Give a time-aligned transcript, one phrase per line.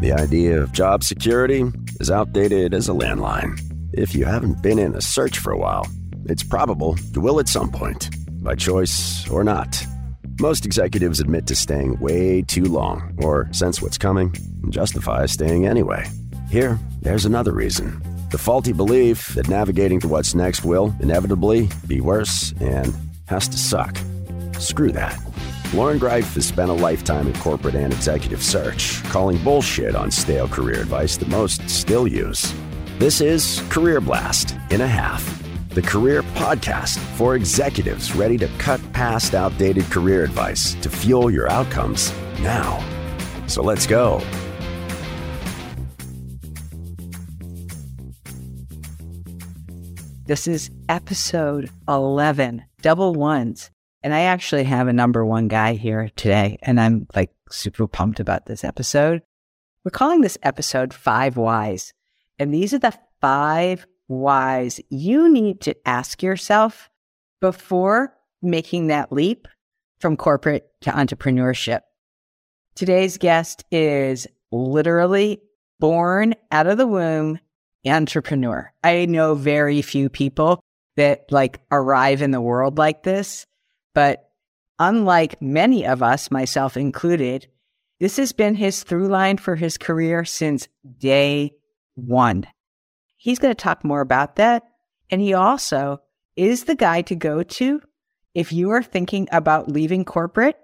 [0.00, 1.64] The idea of job security
[1.98, 3.58] is outdated as a landline.
[3.92, 5.88] If you haven't been in a search for a while,
[6.26, 8.08] it's probable you will at some point,
[8.42, 9.84] by choice or not.
[10.40, 14.32] Most executives admit to staying way too long, or sense what's coming,
[14.62, 16.06] and justify staying anyway.
[16.48, 22.00] Here, there's another reason the faulty belief that navigating to what's next will inevitably be
[22.00, 22.94] worse and
[23.26, 23.98] has to suck.
[24.58, 25.18] Screw that.
[25.74, 30.48] Loren Greiff has spent a lifetime in corporate and executive search, calling bullshit on stale
[30.48, 32.54] career advice that most still use.
[32.98, 35.22] This is Career Blast in a Half,
[35.68, 41.50] the career podcast for executives ready to cut past outdated career advice to fuel your
[41.50, 42.82] outcomes now.
[43.46, 44.22] So let's go.
[50.24, 53.70] This is episode 11, double ones.
[54.02, 58.20] And I actually have a number one guy here today, and I'm like super pumped
[58.20, 59.22] about this episode.
[59.84, 61.92] We're calling this episode Five Whys.
[62.38, 66.90] And these are the five whys you need to ask yourself
[67.40, 69.48] before making that leap
[69.98, 71.80] from corporate to entrepreneurship.
[72.74, 75.42] Today's guest is literally
[75.80, 77.40] born out of the womb
[77.84, 78.72] entrepreneur.
[78.82, 80.60] I know very few people
[80.96, 83.46] that like arrive in the world like this,
[83.98, 84.30] but
[84.78, 87.48] unlike many of us, myself included,
[87.98, 90.68] this has been his through line for his career since
[90.98, 91.56] day
[91.96, 92.46] one.
[93.16, 94.62] He's going to talk more about that.
[95.10, 96.00] And he also
[96.36, 97.80] is the guy to go to
[98.36, 100.60] if you are thinking about leaving corporate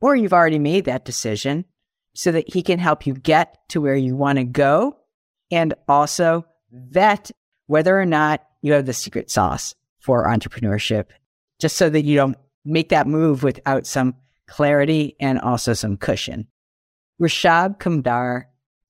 [0.00, 1.66] or you've already made that decision
[2.14, 4.96] so that he can help you get to where you want to go
[5.50, 7.30] and also vet
[7.66, 11.08] whether or not you have the secret sauce for entrepreneurship,
[11.58, 14.14] just so that you don't make that move without some
[14.46, 16.46] clarity and also some cushion.
[17.20, 18.44] Rushab Kamdar,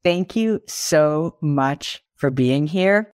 [0.05, 3.11] thank you so much for being here.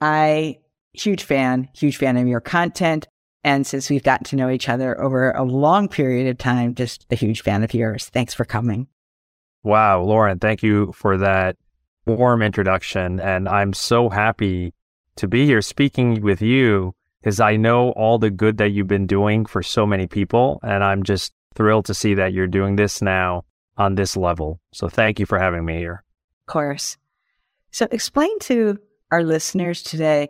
[0.00, 0.58] I
[0.92, 3.08] huge fan, huge fan of your content.
[3.44, 7.06] And since we've gotten to know each other over a long period of time, just
[7.10, 8.08] a huge fan of yours.
[8.08, 8.86] Thanks for coming.
[9.64, 11.56] Wow, Loren, thank you for that
[12.06, 13.20] warm introduction.
[13.20, 14.74] And I'm so happy
[15.16, 19.06] to be here speaking with you because I know all the good that you've been
[19.06, 20.58] doing for so many people.
[20.64, 23.44] And I'm just thrilled to see that you're doing this now
[23.76, 24.60] on this level.
[24.72, 26.02] So thank you for having me here.
[26.48, 26.96] Of course.
[27.70, 28.78] So explain to
[29.12, 30.28] our listeners today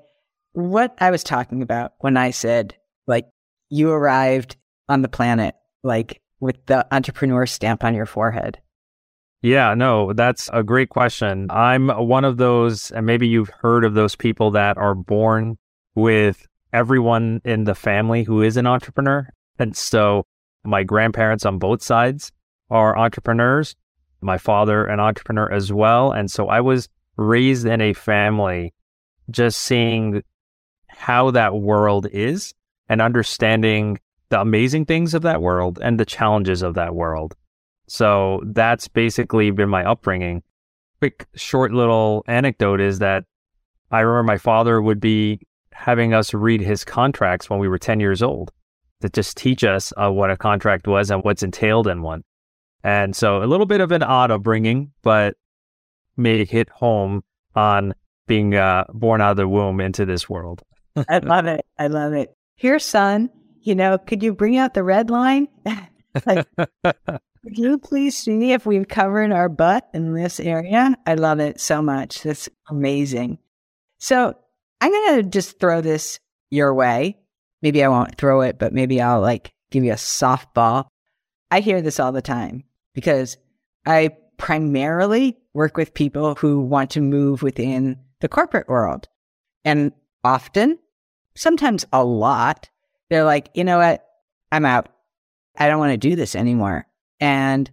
[0.52, 2.76] what I was talking about when I said,
[3.06, 3.26] like,
[3.70, 4.56] you arrived
[4.88, 8.58] on the planet, like, with the entrepreneur stamp on your forehead.
[9.40, 11.48] Yeah, no, that's a great question.
[11.50, 15.56] I'm one of those, and maybe you've heard of those people that are born
[15.94, 19.28] with everyone in the family who is an entrepreneur.
[19.58, 20.26] And so
[20.64, 22.32] my grandparents on both sides
[22.70, 23.76] are entrepreneurs,
[24.20, 26.12] my father, an entrepreneur as well.
[26.12, 28.72] And so I was raised in a family
[29.30, 30.22] just seeing
[30.88, 32.54] how that world is
[32.88, 33.98] and understanding
[34.30, 37.34] the amazing things of that world and the challenges of that world.
[37.86, 40.42] So that's basically been my upbringing.
[41.00, 43.24] Quick, short little anecdote is that
[43.90, 45.40] I remember my father would be
[45.72, 48.52] having us read his contracts when we were 10 years old
[49.00, 52.22] to just teach us uh, what a contract was and what's entailed in one.
[52.84, 55.36] And so a little bit of an odd upbringing, but
[56.16, 57.22] made it hit home
[57.54, 57.94] on
[58.26, 60.62] being uh, born out of the womb into this world.
[61.08, 61.64] I love it.
[61.78, 62.34] I love it.
[62.56, 63.30] Here, son,
[63.60, 65.48] you know, could you bring out the red line?
[66.26, 66.46] like,
[66.84, 70.96] Could you please see if we've covered our butt in this area?
[71.06, 72.22] I love it so much.
[72.22, 73.38] That's amazing.
[73.98, 74.36] So
[74.82, 76.18] I'm going to just throw this
[76.50, 77.16] your way.
[77.62, 80.86] Maybe I won't throw it, but maybe I'll like give you a softball.
[81.52, 83.36] I hear this all the time because
[83.86, 89.06] I primarily work with people who want to move within the corporate world.
[89.64, 89.92] And
[90.24, 90.80] often,
[91.36, 92.68] sometimes a lot,
[93.08, 94.04] they're like, you know what?
[94.50, 94.88] I'm out.
[95.56, 96.88] I don't want to do this anymore.
[97.20, 97.70] And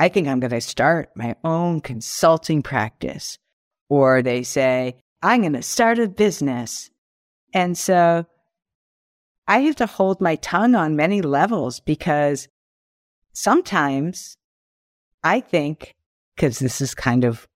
[0.00, 3.38] I think I'm going to start my own consulting practice.
[3.88, 6.90] Or they say, I'm going to start a business.
[7.52, 8.26] And so
[9.46, 12.48] I have to hold my tongue on many levels because
[13.32, 14.36] sometimes
[15.22, 15.94] I think,
[16.36, 17.46] because this is kind of,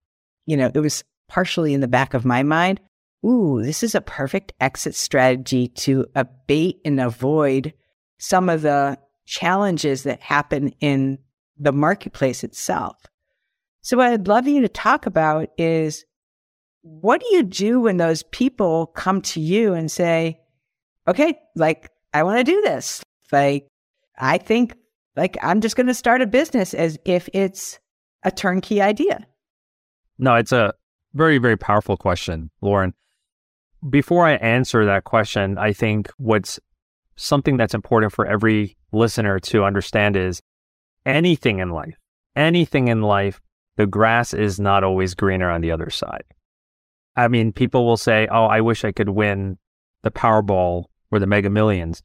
[0.46, 2.80] you know, it was partially in the back of my mind.
[3.24, 7.72] Ooh, this is a perfect exit strategy to abate and avoid
[8.18, 11.18] some of the challenges that happen in
[11.58, 12.96] the marketplace itself.
[13.80, 16.04] So what I'd love you to talk about is
[16.84, 20.38] what do you do when those people come to you and say,
[21.08, 23.02] okay, like, I want to do this.
[23.32, 23.66] Like,
[24.18, 24.76] I think
[25.16, 27.78] like I'm just going to start a business as if it's
[28.22, 29.26] a turnkey idea.
[30.18, 30.74] No, it's a
[31.14, 32.94] very, very powerful question, Loren.
[33.88, 36.58] Before I answer that question, I think what's
[37.16, 40.40] something that's important for every listener to understand is
[41.04, 41.96] anything in life,
[42.34, 43.40] anything in life,
[43.76, 46.24] the grass is not always greener on the other side.
[47.16, 49.58] I mean, people will say, Oh, I wish I could win
[50.02, 52.02] the Powerball or the Mega Millions.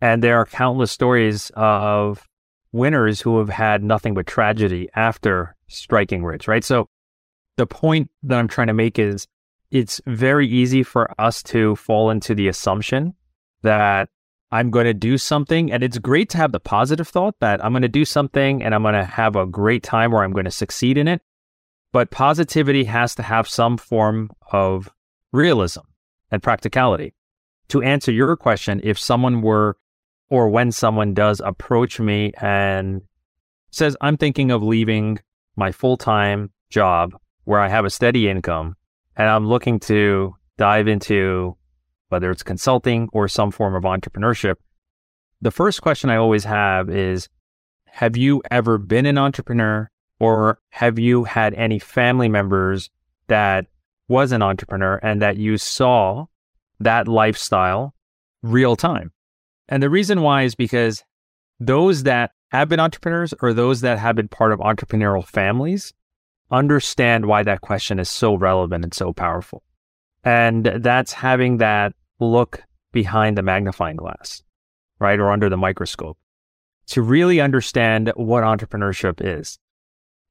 [0.00, 2.28] And there are countless stories of
[2.72, 6.64] winners who have had nothing but tragedy after striking rich, right?
[6.64, 6.88] So
[7.56, 9.26] the point that I'm trying to make is
[9.70, 13.14] it's very easy for us to fall into the assumption
[13.62, 14.08] that
[14.50, 15.72] I'm going to do something.
[15.72, 18.74] And it's great to have the positive thought that I'm going to do something and
[18.74, 21.22] I'm going to have a great time or I'm going to succeed in it.
[21.92, 24.90] But positivity has to have some form of
[25.32, 25.82] realism
[26.30, 27.14] and practicality.
[27.68, 29.76] To answer your question, if someone were
[30.30, 33.02] or when someone does approach me and
[33.70, 35.18] says, I'm thinking of leaving
[35.56, 38.76] my full time job where I have a steady income
[39.16, 41.56] and I'm looking to dive into
[42.08, 44.56] whether it's consulting or some form of entrepreneurship,
[45.40, 47.28] the first question I always have is
[47.86, 49.90] Have you ever been an entrepreneur
[50.22, 52.90] or have you had any family members
[53.26, 53.66] that
[54.06, 56.26] was an entrepreneur and that you saw
[56.78, 57.92] that lifestyle
[58.40, 59.10] real time?
[59.68, 61.02] And the reason why is because
[61.58, 65.92] those that have been entrepreneurs or those that have been part of entrepreneurial families
[66.52, 69.64] understand why that question is so relevant and so powerful.
[70.22, 74.44] And that's having that look behind the magnifying glass,
[75.00, 75.18] right?
[75.18, 76.16] Or under the microscope
[76.86, 79.58] to really understand what entrepreneurship is.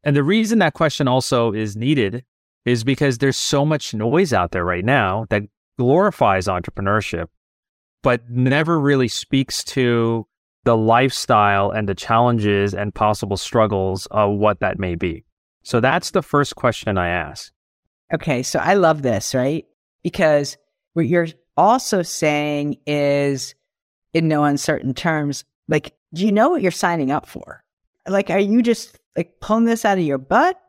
[0.03, 2.25] And the reason that question also is needed
[2.65, 5.43] is because there's so much noise out there right now that
[5.77, 7.27] glorifies entrepreneurship,
[8.03, 10.27] but never really speaks to
[10.63, 15.25] the lifestyle and the challenges and possible struggles of what that may be.
[15.63, 17.51] So that's the first question I ask.
[18.13, 18.43] Okay.
[18.43, 19.65] So I love this, right?
[20.03, 20.57] Because
[20.93, 21.27] what you're
[21.57, 23.55] also saying is,
[24.13, 27.63] in no uncertain terms, like, do you know what you're signing up for?
[28.07, 30.59] Like, are you just like pulling this out of your butt?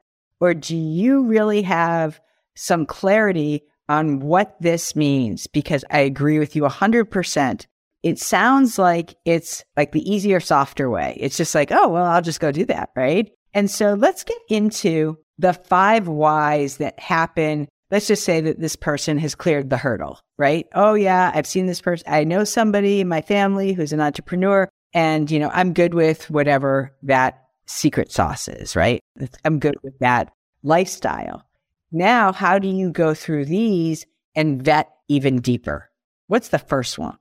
[0.40, 2.20] Or do you really have
[2.54, 5.46] some clarity on what this means?
[5.46, 7.66] Because I agree with you 100%.
[8.02, 11.16] It sounds like it's like the easier, softer way.
[11.20, 12.90] It's just like, oh, well, I'll just go do that.
[12.96, 13.30] Right.
[13.54, 18.74] And so let's get into the five whys that happen let's just say that this
[18.74, 20.66] person has cleared the hurdle, right?
[20.74, 22.08] Oh yeah, I've seen this person.
[22.10, 26.28] I know somebody in my family who's an entrepreneur and, you know, I'm good with
[26.30, 29.00] whatever that secret sauces, right?
[29.44, 30.32] I'm good with that
[30.62, 31.44] lifestyle.
[31.90, 35.90] Now, how do you go through these and vet even deeper?
[36.26, 37.18] What's the first one?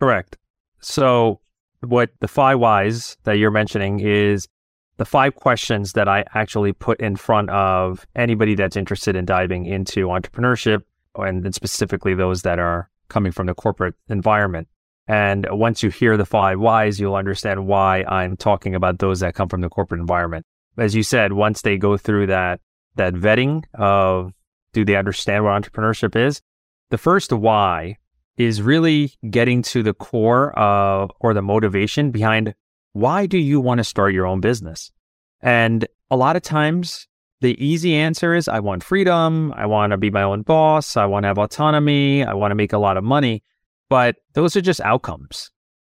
[0.00, 0.36] Correct.
[0.80, 1.40] So,
[1.80, 4.48] what the five whys that you're mentioning is
[4.96, 9.64] the five questions that I actually put in front of anybody that's interested in diving
[9.64, 10.82] into entrepreneurship
[11.14, 14.68] and specifically those that are coming from the corporate environment.
[15.08, 19.34] And once you hear the five whys, you'll understand why I'm talking about those that
[19.34, 20.44] come from the corporate environment.
[20.76, 22.60] As you said, once they go through that,
[22.96, 24.32] that vetting of
[24.74, 26.42] do they understand what entrepreneurship is?
[26.90, 27.96] The first why
[28.36, 32.54] is really getting to the core of or the motivation behind
[32.92, 34.92] why do you want to start your own business?
[35.40, 37.06] And a lot of times,
[37.40, 39.52] the easy answer is I want freedom.
[39.56, 40.96] I want to be my own boss.
[40.96, 42.24] I want to have autonomy.
[42.24, 43.42] I want to make a lot of money.
[43.88, 45.50] But those are just outcomes.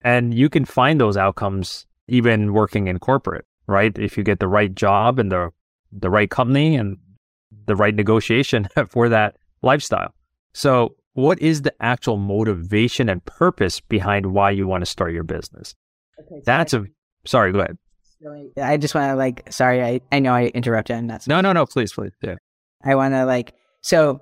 [0.01, 3.98] And you can find those outcomes even working in corporate, right?
[3.98, 5.50] If you get the right job and the,
[5.91, 6.98] the right company and
[7.65, 10.13] the right negotiation for that lifestyle.
[10.53, 15.24] So, what is the actual motivation and purpose behind why you want to start your
[15.24, 15.75] business?
[16.19, 16.86] Okay, That's a
[17.25, 17.77] sorry, go ahead.
[18.62, 20.96] I just want to like, sorry, I, I know I interrupted.
[20.96, 22.12] And that's no, no, no, please, please.
[22.22, 22.36] Yeah.
[22.84, 24.22] I want to like, so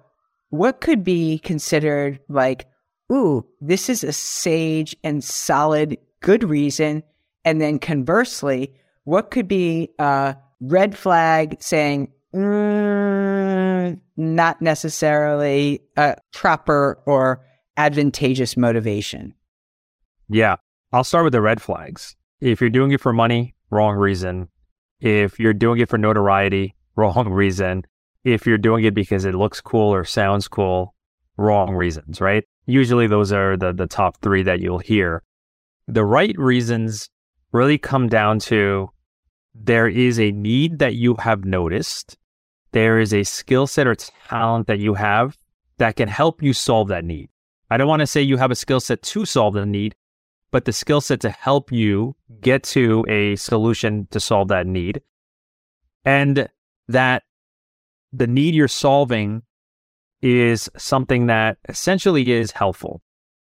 [0.49, 2.67] what could be considered like,
[3.11, 7.03] ooh, this is a sage and solid, good reason.
[7.45, 8.73] And then conversely,
[9.03, 17.45] what could be a red flag saying, mm, not necessarily a proper or
[17.77, 19.33] advantageous motivation?
[20.29, 20.57] Yeah.
[20.91, 22.15] I'll start with the red flags.
[22.39, 24.49] If you're doing it for money, wrong reason.
[24.99, 27.83] If you're doing it for notoriety, wrong reason.
[28.23, 30.95] If you're doing it because it looks cool or sounds cool,
[31.37, 32.43] wrong reasons, right?
[32.67, 35.23] Usually those are the, the top three that you'll hear.
[35.87, 37.09] The right reasons
[37.53, 38.89] really come down to
[39.55, 42.17] there is a need that you have noticed.
[42.73, 45.37] There is a skill set or talent that you have
[45.77, 47.29] that can help you solve that need.
[47.69, 49.95] I don't want to say you have a skill set to solve the need,
[50.51, 55.01] but the skill set to help you get to a solution to solve that need.
[56.03, 56.49] And
[56.89, 57.23] that
[58.11, 59.43] the need you're solving
[60.21, 63.01] is something that essentially is helpful.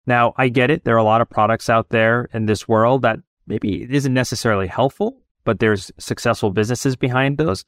[0.06, 0.84] Now, I get it.
[0.84, 4.66] There are a lot of products out there in this world that maybe isn't necessarily
[4.66, 7.64] helpful, but there's successful businesses behind those.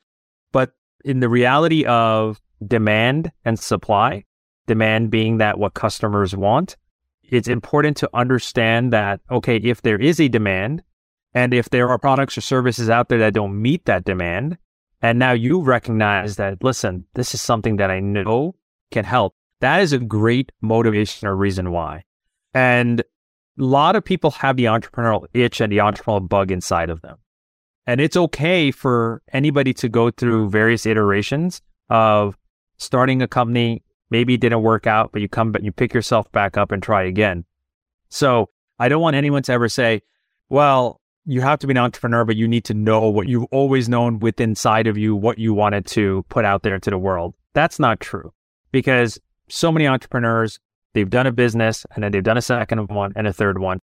[0.52, 0.72] But
[1.04, 4.24] in the reality of demand and supply,
[4.66, 6.76] demand being that what customers want,
[7.22, 10.82] it's important to understand that, okay, if there is a demand
[11.32, 14.58] and if there are products or services out there that don't meet that demand,
[15.02, 18.54] and now you recognize that, listen, this is something that I know
[18.90, 19.34] can help.
[19.60, 22.04] That is a great motivation or reason why.
[22.54, 23.04] And a
[23.56, 27.18] lot of people have the entrepreneurial itch and the entrepreneurial bug inside of them.
[27.86, 32.36] And it's okay for anybody to go through various iterations of
[32.78, 33.82] starting a company.
[34.10, 36.82] Maybe it didn't work out, but you come, but you pick yourself back up and
[36.82, 37.44] try again.
[38.08, 40.02] So I don't want anyone to ever say,
[40.48, 43.88] well, you have to be an entrepreneur, but you need to know what you've always
[43.88, 47.34] known within inside of you, what you wanted to put out there into the world.
[47.52, 48.32] That's not true
[48.72, 50.58] because so many entrepreneurs,
[50.94, 53.80] they've done a business and then they've done a second one and a third one.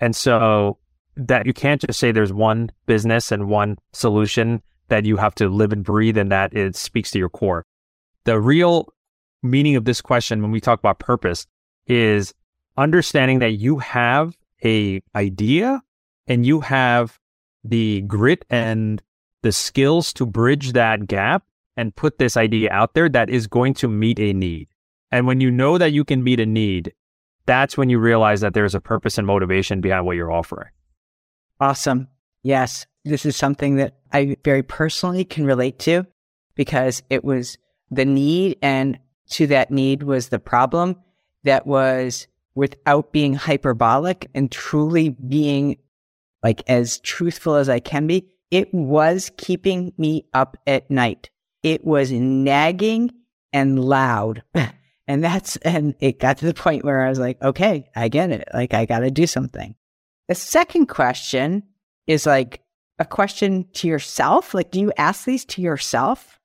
[0.00, 0.78] And so
[1.16, 5.48] that you can't just say there's one business and one solution that you have to
[5.48, 7.64] live and breathe and that it speaks to your core.
[8.24, 8.92] The real
[9.42, 11.46] meaning of this question when we talk about purpose
[11.86, 12.34] is
[12.76, 15.82] understanding that you have a idea
[16.26, 17.18] and you have
[17.64, 19.02] the grit and
[19.42, 21.44] the skills to bridge that gap
[21.76, 24.68] and put this idea out there that is going to meet a need.
[25.10, 26.92] And when you know that you can meet a need,
[27.46, 30.68] that's when you realize that there's a purpose and motivation behind what you're offering.
[31.60, 32.08] Awesome.
[32.42, 32.86] Yes.
[33.04, 36.06] This is something that I very personally can relate to
[36.54, 37.56] because it was
[37.90, 38.98] the need and
[39.30, 40.96] to that need was the problem
[41.44, 45.76] that was without being hyperbolic and truly being
[46.42, 48.26] like as truthful as I can be.
[48.50, 51.30] It was keeping me up at night.
[51.66, 53.10] It was nagging
[53.52, 54.44] and loud.
[55.08, 58.30] and that's, and it got to the point where I was like, okay, I get
[58.30, 58.46] it.
[58.54, 59.74] Like I got to do something.
[60.28, 61.64] The second question
[62.06, 62.62] is like
[63.00, 64.54] a question to yourself.
[64.54, 66.38] Like, do you ask these to yourself?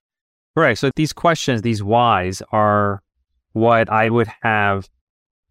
[0.55, 0.75] Right.
[0.75, 3.03] So these questions, these whys are
[3.53, 4.89] what I would have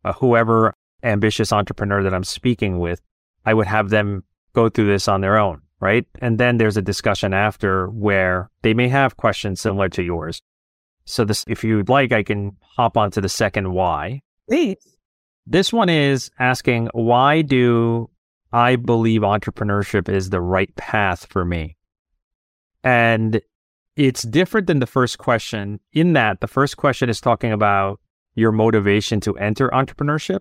[0.05, 0.75] uh, whoever
[1.05, 3.01] ambitious entrepreneur that I'm speaking with,
[3.47, 5.63] I would have them go through this on their own.
[5.81, 6.07] Right.
[6.21, 10.43] And then there's a discussion after where they may have questions similar to yours.
[11.07, 14.21] So this, if you'd like, I can hop onto the second why.
[14.49, 14.77] Please.
[15.47, 18.11] This one is asking, why do
[18.53, 21.77] I believe entrepreneurship is the right path for me.
[22.83, 23.41] And
[23.97, 28.01] it's different than the first question in that the first question is talking about
[28.35, 30.41] your motivation to enter entrepreneurship.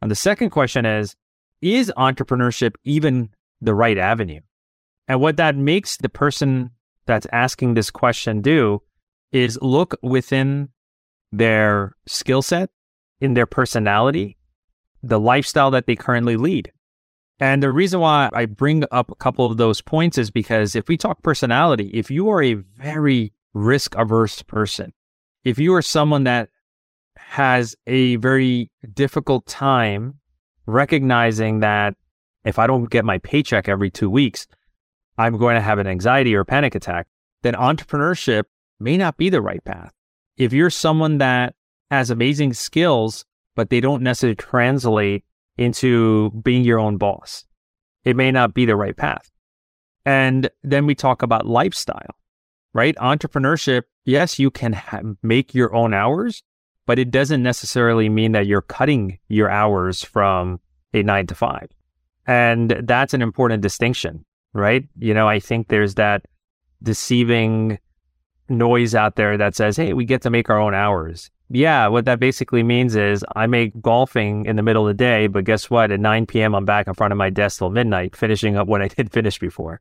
[0.00, 1.16] And the second question is,
[1.60, 4.40] is entrepreneurship even the right avenue?
[5.08, 6.70] And what that makes the person
[7.06, 8.82] that's asking this question do
[9.32, 10.68] is look within
[11.32, 12.70] their skill set,
[13.20, 14.36] in their personality,
[15.02, 16.72] the lifestyle that they currently lead.
[17.40, 20.88] And the reason why I bring up a couple of those points is because if
[20.88, 24.92] we talk personality, if you are a very risk averse person,
[25.44, 26.50] if you are someone that
[27.16, 30.20] has a very difficult time
[30.66, 31.94] recognizing that
[32.44, 34.46] if I don't get my paycheck every two weeks,
[35.18, 37.06] I'm going to have an anxiety or panic attack,
[37.42, 38.44] then entrepreneurship
[38.80, 39.92] may not be the right path.
[40.36, 41.54] If you're someone that
[41.90, 45.24] has amazing skills, but they don't necessarily translate
[45.58, 47.44] into being your own boss.
[48.04, 49.30] It may not be the right path.
[50.04, 52.16] And then we talk about lifestyle,
[52.72, 52.96] right?
[52.96, 56.42] Entrepreneurship, yes, you can ha- make your own hours,
[56.86, 60.60] but it doesn't necessarily mean that you're cutting your hours from
[60.92, 61.68] a nine to five.
[62.26, 64.88] And that's an important distinction, right?
[64.98, 66.24] You know, I think there's that
[66.82, 67.78] deceiving
[68.48, 71.30] noise out there that says, hey, we get to make our own hours.
[71.48, 75.26] Yeah, what that basically means is I make golfing in the middle of the day,
[75.26, 75.92] but guess what?
[75.92, 78.80] At 9 p.m., I'm back in front of my desk till midnight, finishing up what
[78.80, 79.80] I did finish before.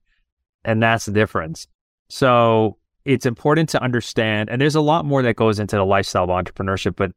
[0.65, 1.67] And that's the difference.
[2.09, 6.25] So it's important to understand, and there's a lot more that goes into the lifestyle
[6.25, 7.13] of entrepreneurship, but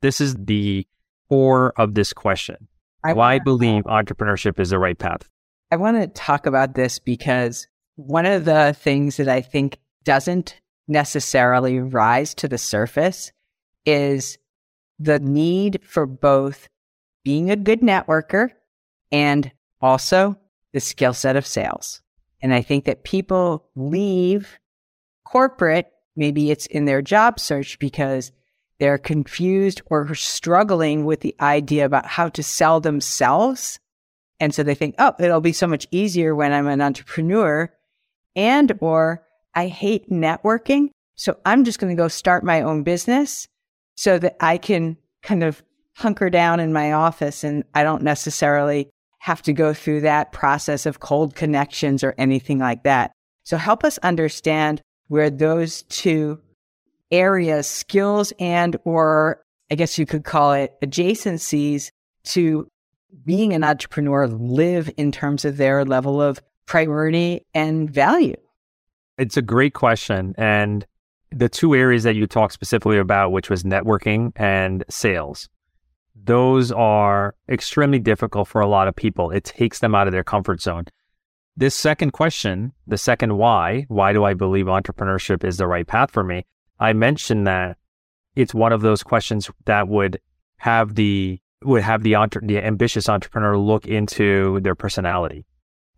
[0.00, 0.86] this is the
[1.28, 2.68] core of this question.
[3.04, 5.28] I Why I believe entrepreneurship is the right path.
[5.70, 10.60] I want to talk about this because one of the things that I think doesn't
[10.86, 13.32] necessarily rise to the surface
[13.84, 14.38] is
[14.98, 16.68] the need for both
[17.24, 18.50] being a good networker
[19.12, 20.38] and also
[20.72, 22.00] the skill set of sales.
[22.40, 24.58] And I think that people leave
[25.24, 28.32] corporate, maybe it's in their job search because
[28.78, 33.80] they're confused or struggling with the idea about how to sell themselves.
[34.40, 37.72] And so they think, oh, it'll be so much easier when I'm an entrepreneur.
[38.36, 43.48] And or I hate networking So I'm just going to go start my own business
[43.96, 45.64] so that I can kind of
[45.96, 50.86] hunker down in my office and I don't necessarily have to go through that process
[50.86, 53.10] of cold connections or anything like that.
[53.42, 56.40] So help us understand where those two
[57.10, 59.42] areas, skills and or
[59.72, 61.90] I guess you could call it adjacencies
[62.26, 62.68] to
[63.24, 68.36] being an entrepreneur live in terms of their level of priority and value?
[69.16, 70.34] It's a great question.
[70.38, 70.86] And
[71.30, 75.48] the two areas that you talked specifically about, which was networking and sales,
[76.14, 79.30] those are extremely difficult for a lot of people.
[79.30, 80.84] It takes them out of their comfort zone.
[81.56, 86.10] This second question, the second why, why do I believe entrepreneurship is the right path
[86.10, 86.46] for me?
[86.78, 87.76] I mentioned that
[88.36, 90.20] it's one of those questions that would
[90.58, 95.44] have the would have the entre- the ambitious entrepreneur look into their personality.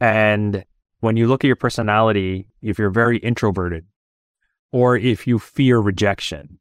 [0.01, 0.65] And
[1.01, 3.87] when you look at your personality, if you're very introverted
[4.73, 6.59] or if you fear rejection,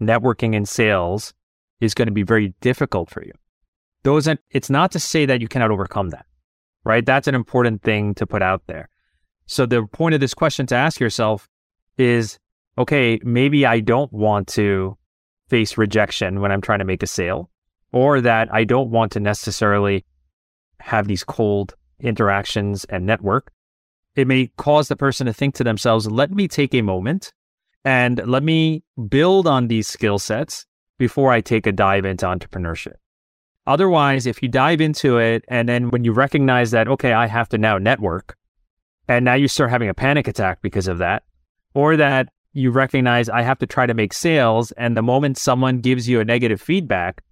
[0.00, 1.34] networking and sales
[1.80, 3.32] is going to be very difficult for you.
[4.04, 6.26] Those it's not to say that you cannot overcome that.
[6.84, 7.04] Right?
[7.04, 8.88] That's an important thing to put out there.
[9.46, 11.48] So the point of this question to ask yourself
[11.98, 12.38] is
[12.78, 14.96] okay, maybe I don't want to
[15.48, 17.50] face rejection when I'm trying to make a sale
[17.92, 20.04] or that I don't want to necessarily
[20.80, 23.52] have these cold interactions and network,
[24.14, 27.32] it may cause the person to think to themselves, let me take a moment
[27.84, 30.66] and let me build on these skill sets
[30.98, 32.94] before I take a dive into entrepreneurship.
[33.66, 37.48] Otherwise, if you dive into it and then when you recognize that, okay, I have
[37.50, 38.36] to now network,
[39.06, 41.22] and now you start having a panic attack because of that,
[41.74, 45.80] or that you recognize I have to try to make sales, and the moment someone
[45.80, 47.22] gives you a negative feedback,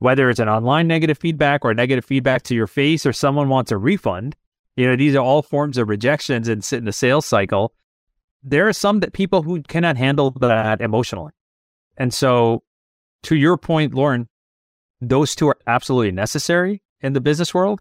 [0.00, 3.70] whether it's an online negative feedback or negative feedback to your face or someone wants
[3.70, 4.34] a refund,
[4.76, 7.72] you know, these are all forms of rejections and sit in the sales cycle.
[8.42, 11.32] There are some that people who cannot handle that emotionally.
[11.98, 12.62] And so
[13.24, 14.26] to your point, Loren,
[15.02, 17.80] those two are absolutely necessary in the business world.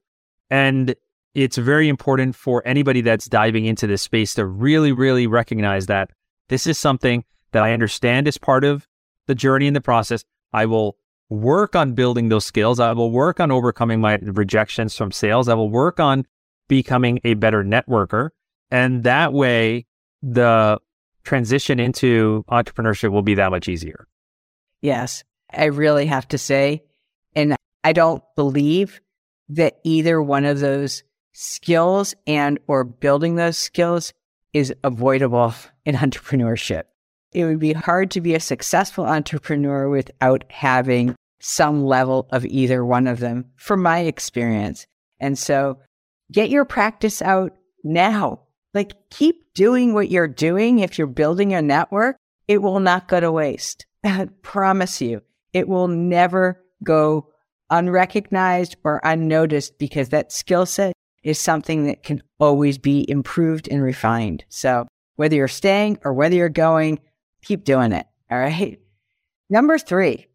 [0.50, 0.96] And
[1.34, 6.12] it's very important for anybody that's diving into this space to really, really recognize that
[6.50, 8.88] this is something that I understand is part of
[9.28, 10.26] the journey and the process.
[10.52, 10.98] I will
[11.30, 12.80] work on building those skills.
[12.80, 15.48] I will work on overcoming my rejections from sales.
[15.48, 16.26] I will work on
[16.68, 18.30] becoming a better networker.
[18.72, 19.86] And that way,
[20.22, 20.80] the
[21.24, 24.08] transition into entrepreneurship will be that much easier.
[24.82, 26.84] Yes, I really have to say,
[27.36, 29.02] and I don't believe
[29.50, 34.14] that either one of those skills and or building those skills
[34.54, 35.54] is avoidable
[35.86, 36.84] in entrepreneurship.
[37.32, 42.84] It would be hard to be a successful entrepreneur without having some level of either
[42.86, 44.86] one of them, from my experience.
[45.20, 45.80] And so
[46.32, 48.42] get your practice out now.
[48.74, 50.80] Like keep doing what you're doing.
[50.80, 53.86] If you're building a network, it will not go to waste.
[54.04, 55.22] I promise you,
[55.54, 57.30] it will never go
[57.70, 63.84] unrecognized or unnoticed because that skill set is something that can always be improved and
[63.84, 64.44] refined.
[64.50, 67.00] So whether you're staying or whether you're going,
[67.44, 68.06] keep doing it.
[68.32, 68.80] All right.
[69.50, 70.28] Number three,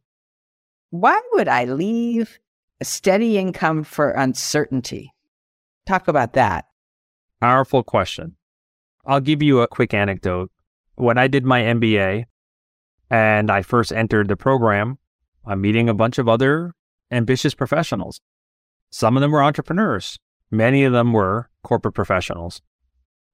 [0.94, 2.38] why would I leave
[2.80, 5.12] a steady income for uncertainty?
[5.88, 6.66] Talk about that.
[7.40, 8.36] Powerful question.
[9.04, 10.52] I'll give you a quick anecdote.
[10.94, 12.26] When I did my MBA
[13.10, 14.98] and I first entered the program,
[15.44, 16.74] I'm meeting a bunch of other
[17.10, 18.20] ambitious professionals.
[18.90, 20.16] Some of them were entrepreneurs.
[20.52, 22.62] Many of them were corporate professionals.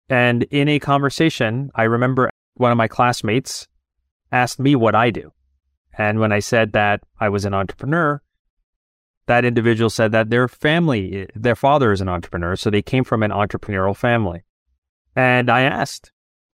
[0.08, 3.68] And in a conversation, I remember one of my classmates
[4.32, 5.34] asked me what I do.
[6.00, 8.22] And when I said that I was an entrepreneur,
[9.26, 12.56] that individual said that their family, their father is an entrepreneur.
[12.56, 14.42] So they came from an entrepreneurial family.
[15.14, 16.10] And I asked,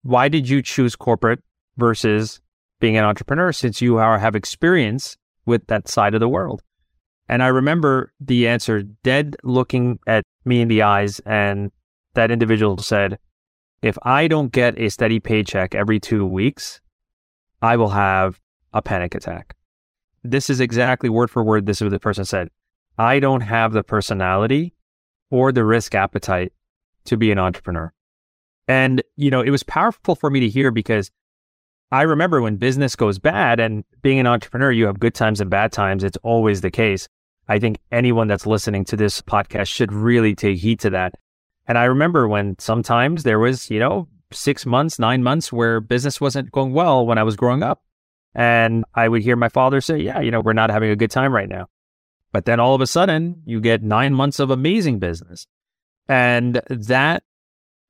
[0.03, 1.41] why did you choose corporate
[1.75, 2.39] versus
[2.79, 6.61] being an entrepreneur since you are, have experience with that side of the world?
[7.27, 11.19] And I remember the answer dead looking at me in the eyes.
[11.25, 11.71] And
[12.13, 13.17] that individual said,
[13.81, 16.79] if I don't get a steady paycheck every two weeks,
[17.59, 18.39] I will have
[18.73, 19.55] a panic attack.
[20.23, 21.65] This is exactly word for word.
[21.65, 22.49] This is what the person said.
[22.97, 24.73] I don't have the personality
[25.29, 26.53] or the risk appetite
[27.05, 27.91] to be an entrepreneur.
[28.67, 31.09] And, you know, it was powerful for me to hear because
[31.91, 35.49] I remember when business goes bad and being an entrepreneur, you have good times and
[35.49, 36.03] bad times.
[36.03, 37.09] It's always the case.
[37.47, 41.15] I think anyone that's listening to this podcast should really take heed to that.
[41.67, 46.21] And I remember when sometimes there was, you know, six months, nine months where business
[46.21, 47.81] wasn't going well when I was growing up.
[48.33, 51.11] And I would hear my father say, yeah, you know, we're not having a good
[51.11, 51.67] time right now.
[52.31, 55.47] But then all of a sudden you get nine months of amazing business.
[56.07, 57.23] And that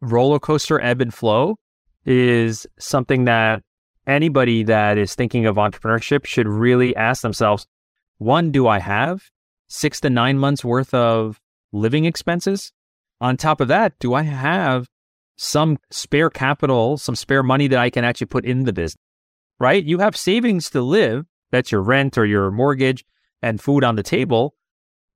[0.01, 1.58] roller coaster ebb and flow
[2.06, 3.62] is something that
[4.08, 7.67] anybody that is thinking of entrepreneurship should really ask themselves
[8.17, 9.23] one, do I have
[9.67, 11.39] six to nine months worth of
[11.71, 12.71] living expenses?
[13.19, 14.88] On top of that, do I have
[15.38, 18.97] some spare capital, some spare money that I can actually put in the business?
[19.62, 19.84] Right?
[19.84, 21.28] You have savings to live.
[21.52, 23.06] That's your rent or your mortgage
[23.43, 24.56] and food on the table.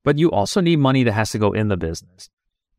[0.03, 2.29] But you also need money that has to go in the business.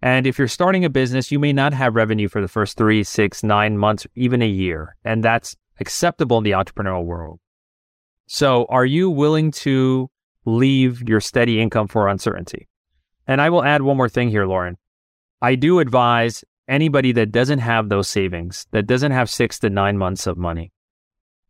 [0.00, 3.02] And if you're starting a business, you may not have revenue for the first three,
[3.02, 4.94] six, nine months, even a year.
[5.04, 7.40] And that's acceptable in the entrepreneurial world.
[8.28, 10.08] So are you willing to
[10.44, 12.68] leave your steady income for uncertainty?
[13.26, 14.76] And I will add one more thing here, Loren.
[15.42, 19.98] I do advise anybody that doesn't have those savings, that doesn't have six to nine
[19.98, 20.70] months of money,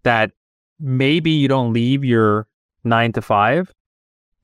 [0.07, 0.31] that
[0.79, 2.47] maybe you don't leave your
[2.85, 3.73] nine to five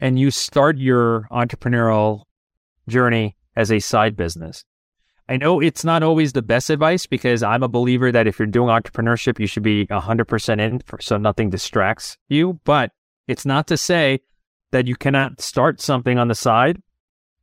[0.00, 2.24] and you start your entrepreneurial
[2.88, 4.64] journey as a side business.
[5.28, 8.46] I know it's not always the best advice because I'm a believer that if you're
[8.46, 12.58] doing entrepreneurship, you should be 100% in for, so nothing distracts you.
[12.64, 12.90] But
[13.28, 14.18] it's not to say
[14.72, 16.82] that you cannot start something on the side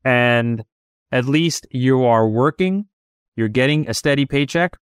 [0.04, 0.66] and
[1.14, 2.88] at least you are working,
[3.38, 4.76] you're getting a steady paycheck,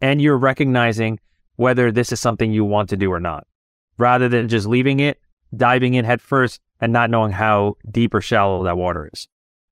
[0.00, 1.20] and you're recognizing
[1.56, 3.46] whether this is something you want to do or not,
[3.98, 5.20] rather than just leaving it,
[5.54, 9.28] diving in headfirst, and not knowing how deep or shallow that water is.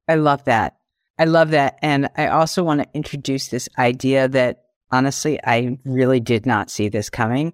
[0.09, 0.77] I love that.
[1.19, 1.79] I love that.
[1.83, 6.89] And I also want to introduce this idea that honestly, I really did not see
[6.89, 7.53] this coming.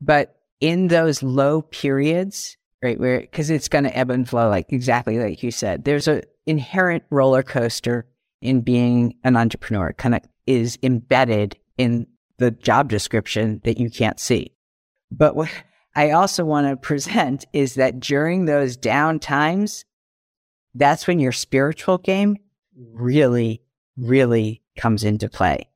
[0.00, 4.72] But in those low periods, right, where, because it's going to ebb and flow, like
[4.72, 8.06] exactly like you said, there's a inherent roller coaster
[8.40, 12.06] in being an entrepreneur, kind of is embedded in
[12.40, 14.50] the job description that you can't see.
[15.12, 15.50] But what
[15.94, 19.84] I also want to present is that during those down times,
[20.74, 22.38] that's when your spiritual game
[22.74, 23.62] really,
[23.96, 25.68] really comes into play.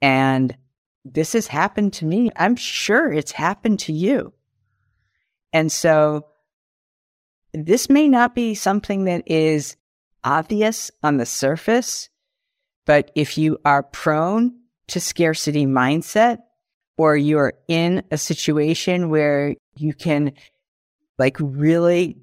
[0.00, 0.56] And
[1.04, 2.30] this has happened to me.
[2.36, 4.32] I'm sure it's happened to you.
[5.52, 6.26] And so
[7.52, 9.76] this may not be something that is
[10.22, 12.08] obvious on the surface,
[12.86, 16.38] but if you are prone to scarcity mindset
[16.96, 20.32] or you're in a situation where you can
[21.18, 22.18] like really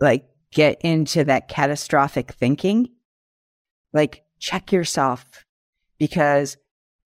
[0.00, 2.88] like get into that catastrophic thinking,
[3.92, 5.24] like check yourself
[5.98, 6.56] because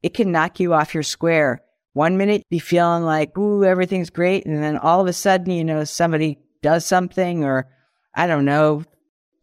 [0.03, 1.63] it can knock you off your square.
[1.93, 4.47] One minute be feeling like, ooh, everything's great.
[4.47, 7.69] And then all of a sudden, you know, somebody does something or
[8.15, 8.85] I don't know,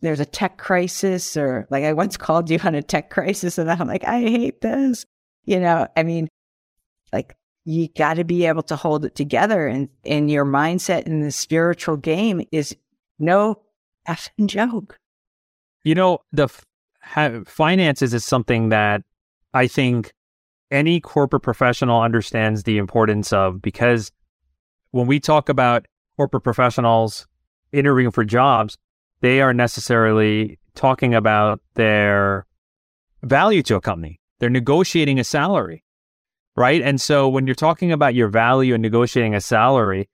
[0.02, 3.70] there's a tech crisis or like I once called you on a tech crisis and
[3.70, 5.06] I'm like, I hate this.
[5.46, 6.28] You know, I mean,
[7.12, 11.22] like you got to be able to hold it together and, and your mindset in
[11.22, 12.76] the spiritual game is
[13.20, 13.62] no
[14.08, 14.98] effing joke.
[15.84, 16.48] You know, the
[17.16, 19.02] f- finances is something that
[19.54, 20.14] I think
[20.70, 24.12] any corporate professional understands the importance of because
[24.92, 25.86] when we talk about
[26.18, 27.28] corporate professionals
[27.72, 28.78] interviewing for jobs,
[29.22, 32.46] they are necessarily talking about their
[33.24, 34.21] value to a company.
[34.42, 35.84] They're negotiating a salary,
[36.56, 36.82] right?
[36.82, 40.10] And so when you're talking about your value and negotiating a salary,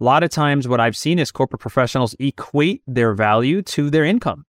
[0.00, 4.04] a lot of times, what I've seen is corporate professionals equate their value to their
[4.04, 4.46] income.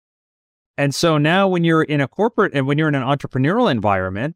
[0.80, 4.36] And so now, when you're in a corporate and when you're in an entrepreneurial environment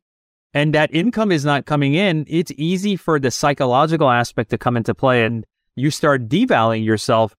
[0.53, 4.77] and that income is not coming in, it's easy for the psychological aspect to come
[4.77, 5.43] into play and
[5.75, 7.35] you start devaluing yourself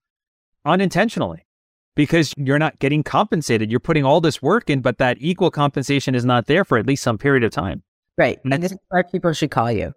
[0.65, 1.47] unintentionally
[1.95, 3.71] because you're not getting compensated.
[3.71, 6.87] You're putting all this work in, but that equal compensation is not there for at
[6.87, 7.83] least some period of time.
[8.17, 8.39] Right.
[8.45, 9.93] And this is why people should call you.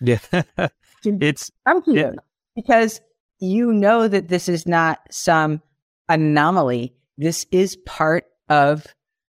[0.00, 0.18] Yeah.
[1.04, 2.14] it's, I'm here
[2.54, 3.00] because
[3.40, 5.62] you know that this is not some
[6.08, 6.94] anomaly.
[7.18, 8.86] This is part of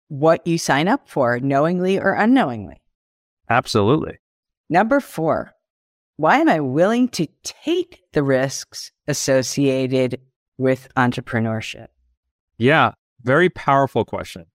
[0.09, 2.81] what you sign up for, knowingly or unknowingly.
[3.49, 4.19] Absolutely.
[4.71, 5.53] Number four,
[6.17, 10.21] why am I willing to take the risks associated
[10.59, 11.89] with entrepreneurship?
[12.59, 14.47] Yeah, very powerful question.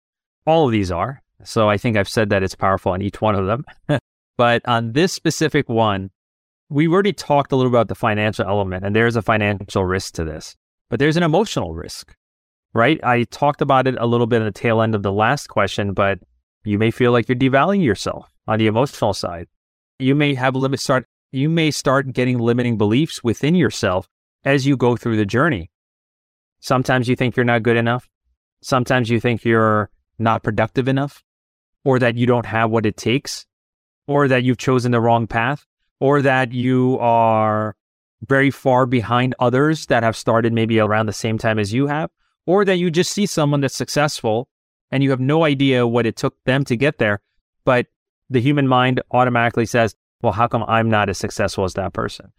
[0.45, 1.21] All of these are.
[1.43, 3.65] So I think I've said that it's powerful on each one of them.
[4.38, 6.12] but on this specific one,
[6.69, 10.23] we've already talked a little about the financial element, and there's a financial risk to
[10.23, 10.55] this,
[10.89, 12.15] but there's an emotional risk,
[12.73, 12.99] right?
[13.03, 15.93] I talked about it a little bit at the tail end of the last question,
[15.93, 16.19] but
[16.63, 19.47] you may feel like you're devaluing yourself on the emotional side.
[19.97, 21.05] You may have limit start.
[21.31, 24.07] You may start getting limiting beliefs within yourself
[24.43, 25.69] as you go through the journey.
[26.60, 28.10] Sometimes you think you're not good enough.
[28.62, 31.24] Sometimes you think you're not productive enough,
[31.86, 33.45] or that you don't have what it takes,
[34.08, 35.65] or that you've chosen the wrong path
[36.00, 37.76] or that you are
[38.28, 42.10] very far behind others that have started maybe around the same time as you have,
[42.45, 44.50] or that you just see someone that's successful
[44.91, 47.22] and you have no idea what it took them to get there.
[47.63, 47.88] But
[48.30, 52.32] the human mind automatically says, well, how come I'm not as successful as that person?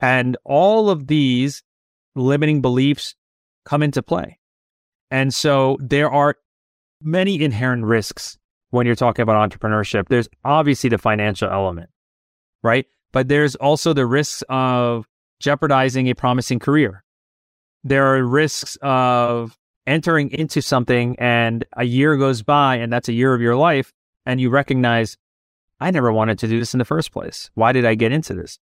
[0.00, 1.62] And all of these
[2.14, 3.14] limiting beliefs
[3.68, 4.38] come into play.
[5.10, 6.36] And so there are
[7.02, 8.38] many inherent risks
[8.70, 10.08] when you're talking about entrepreneurship.
[10.08, 11.90] There's obviously the financial element,
[12.62, 12.86] right?
[13.12, 15.06] But there's also the risks of
[15.40, 17.04] jeopardizing a promising career.
[17.84, 23.12] There are risks of entering into something and a year goes by and that's a
[23.12, 23.92] year of your life
[24.26, 25.16] and you recognize
[25.80, 27.50] I never wanted to do this in the first place.
[27.54, 28.58] Why did I get into this?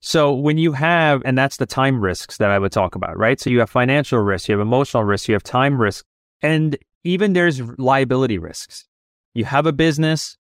[0.00, 3.40] So when you have, and that's the time risks that I would talk about, right?
[3.40, 6.04] So you have financial risks, you have emotional risks, you have time risks,
[6.40, 8.86] and even there's liability risks.
[9.34, 10.36] You have a business,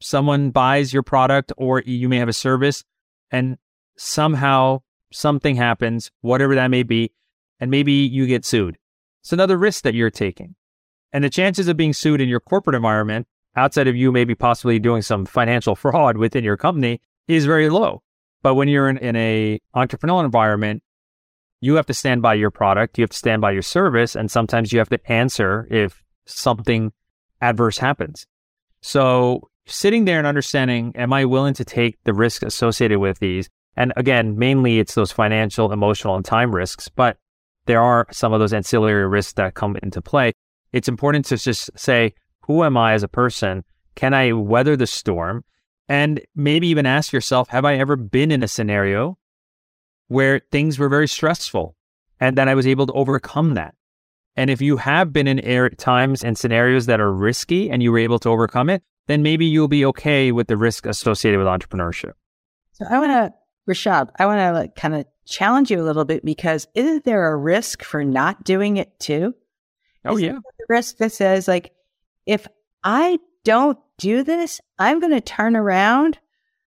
[0.00, 2.84] someone buys your product, or you may have a service,
[3.30, 3.58] and
[3.96, 4.80] somehow
[5.12, 7.12] something happens, whatever that may be,
[7.60, 8.78] and maybe you get sued.
[9.20, 10.54] It's another risk that you're taking.
[11.12, 14.78] And the chances of being sued in your corporate environment, outside of you maybe possibly
[14.78, 18.02] doing some financial fraud within your company, is very low.
[18.42, 20.82] But when you're in, in a entrepreneurial environment,
[21.60, 24.30] you have to stand by your product, you have to stand by your service, and
[24.30, 26.92] sometimes you have to answer if something
[27.40, 28.26] adverse happens.
[28.80, 33.48] So sitting there and understanding, am I willing to take the risk associated with these?
[33.76, 37.18] And again, mainly it's those financial, emotional, and time risks, but
[37.66, 40.32] there are some of those ancillary risks that come into play.
[40.72, 42.14] It's important to just say,
[42.46, 43.62] who am I as a person?
[43.94, 45.44] Can I weather the storm?
[45.88, 49.18] And maybe even ask yourself, have I ever been in a scenario
[50.08, 51.76] where things were very stressful
[52.20, 53.74] and that I was able to overcome that?
[54.36, 57.92] And if you have been in air times and scenarios that are risky and you
[57.92, 61.46] were able to overcome it, then maybe you'll be okay with the risk associated with
[61.46, 62.12] entrepreneurship.
[62.72, 63.34] So I want to,
[63.70, 67.30] Rushab, I want to like kind of challenge you a little bit because isn't there
[67.30, 69.34] a risk for not doing it too?
[70.04, 70.32] Oh, Isn't yeah.
[70.32, 71.72] there a risk that says like,
[72.24, 72.46] if
[72.84, 76.18] I don't do this, I'm going to turn around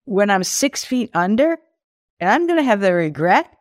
[0.05, 1.57] when I'm six feet under
[2.19, 3.51] and I'm going to have the regret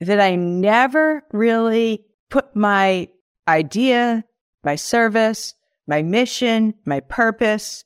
[0.00, 3.08] that I never really put my
[3.46, 4.24] idea,
[4.64, 5.54] my service,
[5.86, 7.84] my mission, my purpose,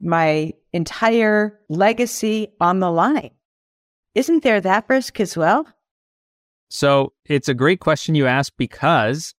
[0.00, 3.30] my entire legacy on the line.
[4.14, 5.66] Isn't there that risk as well?
[6.68, 9.34] So it's a great question you ask because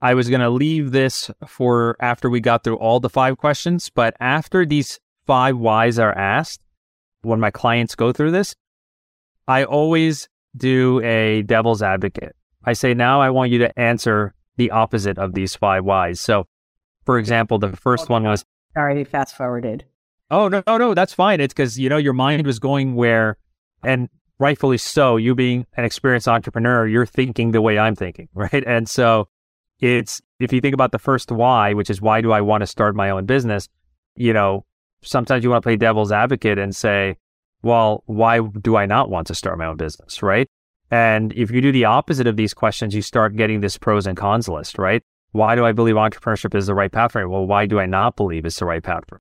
[0.00, 3.90] I was going to leave this for after we got through all the five questions.
[3.90, 6.60] But after these five whys are asked,
[7.22, 8.54] when my clients go through this,
[9.48, 12.36] I always do a devil's advocate.
[12.64, 16.20] I say, now I want you to answer the opposite of these five whys.
[16.20, 16.46] So,
[17.04, 19.84] for example, the first one was, Sorry, fast forwarded.
[20.30, 21.40] Oh no, no, no, that's fine.
[21.40, 23.38] It's because you know your mind was going where,
[23.82, 24.08] and
[24.38, 25.16] rightfully so.
[25.16, 28.62] You being an experienced entrepreneur, you're thinking the way I'm thinking, right?
[28.66, 29.28] And so,
[29.80, 32.66] it's if you think about the first why, which is why do I want to
[32.66, 33.68] start my own business?
[34.16, 34.64] You know,
[35.02, 37.16] sometimes you want to play devil's advocate and say,
[37.62, 40.48] well, why do I not want to start my own business, right?
[40.90, 44.16] And if you do the opposite of these questions, you start getting this pros and
[44.16, 45.02] cons list, right?
[45.32, 47.26] Why do I believe entrepreneurship is the right path for me?
[47.26, 49.20] Well, why do I not believe it's the right path for me?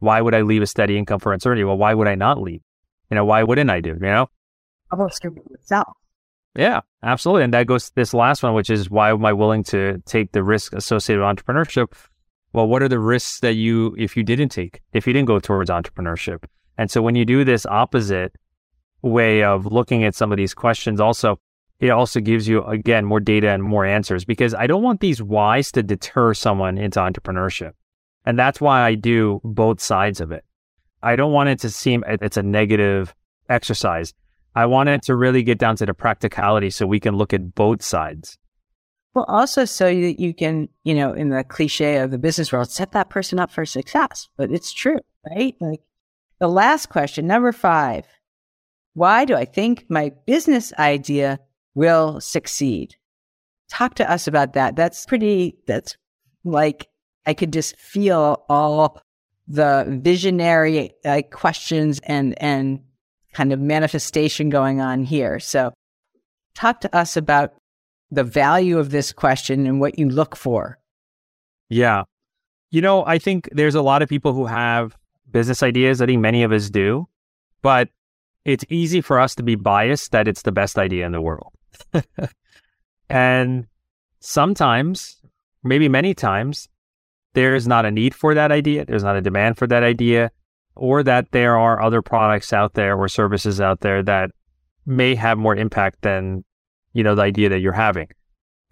[0.00, 1.64] Why would I leave a steady income for uncertainty?
[1.64, 2.60] Well, why would I not leave?
[3.10, 3.90] You know, why wouldn't I do?
[3.90, 4.28] You know?
[4.90, 5.96] Almost itself.
[6.56, 7.44] Yeah, absolutely.
[7.44, 10.32] And that goes to this last one, which is why am I willing to take
[10.32, 11.92] the risk associated with entrepreneurship?
[12.52, 15.40] Well, what are the risks that you, if you didn't take, if you didn't go
[15.40, 16.44] towards entrepreneurship?
[16.78, 18.36] And so when you do this opposite
[19.02, 21.40] way of looking at some of these questions, also,
[21.80, 25.20] it also gives you, again, more data and more answers because I don't want these
[25.20, 27.72] whys to deter someone into entrepreneurship.
[28.24, 30.44] And that's why I do both sides of it.
[31.02, 33.14] I don't want it to seem it's a negative
[33.48, 34.14] exercise.
[34.54, 37.54] I want it to really get down to the practicality so we can look at
[37.54, 38.38] both sides.
[39.14, 42.70] Well, also so that you can, you know, in the cliche of the business world,
[42.70, 44.28] set that person up for success.
[44.36, 45.54] But it's true, right?
[45.60, 45.80] Like
[46.40, 48.06] the last question, number five
[48.94, 51.38] Why do I think my business idea
[51.74, 52.96] will succeed?
[53.68, 54.76] Talk to us about that.
[54.76, 55.96] That's pretty, that's
[56.44, 56.88] like,
[57.26, 59.00] I could just feel all
[59.46, 62.80] the visionary uh, questions and, and
[63.34, 65.38] kind of manifestation going on here.
[65.38, 65.72] So
[66.54, 67.54] talk to us about
[68.10, 70.78] the value of this question and what you look for.
[71.68, 72.04] Yeah.
[72.70, 74.96] You know, I think there's a lot of people who have
[75.30, 76.00] business ideas.
[76.00, 77.08] I think many of us do,
[77.62, 77.88] but
[78.44, 81.52] it's easy for us to be biased that it's the best idea in the world.
[83.08, 83.66] and
[84.20, 85.20] sometimes,
[85.62, 86.68] maybe many times,
[87.32, 88.84] there's not a need for that idea.
[88.84, 90.30] There's not a demand for that idea,
[90.76, 94.30] or that there are other products out there or services out there that
[94.86, 96.44] may have more impact than,
[96.92, 98.08] you know, the idea that you're having.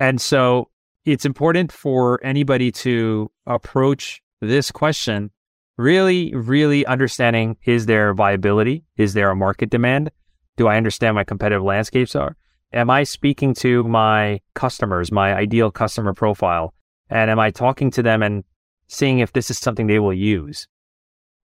[0.01, 0.69] And so
[1.05, 5.31] it's important for anybody to approach this question
[5.77, 8.85] really, really understanding is there viability?
[8.97, 10.11] Is there a market demand?
[10.57, 12.37] Do I understand my competitive landscapes are?
[12.73, 16.75] Am I speaking to my customers, my ideal customer profile?
[17.11, 18.45] And am I talking to them and
[18.89, 20.67] seeing if this is something they will use?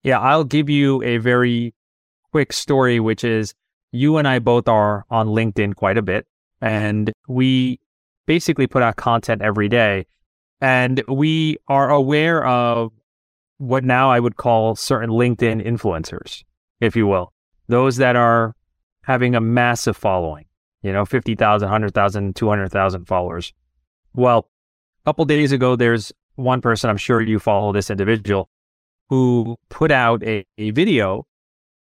[0.05, 1.73] Yeah, I'll give you a very
[2.31, 3.55] quick story, which is
[3.91, 6.27] you and I both are on LinkedIn quite a bit,
[6.61, 7.79] and we
[8.27, 10.05] basically put out content every day.
[10.61, 12.91] And we are aware of
[13.57, 16.43] what now I would call certain LinkedIn influencers,
[16.79, 17.33] if you will,
[17.67, 18.53] those that are
[19.05, 20.45] having a massive following,
[20.83, 23.53] you know, 50,000, 100,000, 200,000 followers.
[24.13, 24.49] Well,
[25.03, 28.49] a couple days ago, there's one person, I'm sure you follow this individual,
[29.09, 31.25] who put out a, a video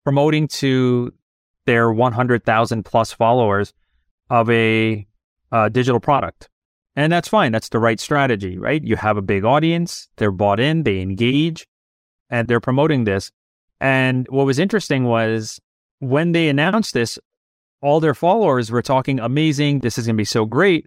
[0.04, 1.12] promoting to
[1.66, 3.72] their 100,000 plus followers
[4.28, 5.06] of a,
[5.52, 6.48] a digital product.
[6.96, 7.52] And that's fine.
[7.52, 8.82] That's the right strategy, right?
[8.82, 11.66] You have a big audience, they're bought in, they engage,
[12.28, 13.30] and they're promoting this.
[13.80, 15.60] And what was interesting was
[16.00, 17.18] when they announced this,
[17.82, 20.86] all their followers were talking amazing, this is going to be so great.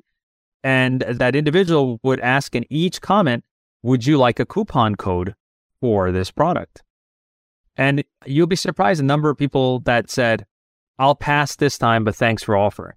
[0.63, 3.43] And that individual would ask in each comment,
[3.81, 5.35] would you like a coupon code
[5.83, 6.81] for this product?
[7.75, 10.45] And you'll be surprised the number of people that said,
[10.97, 12.95] I'll pass this time, but thanks for offering.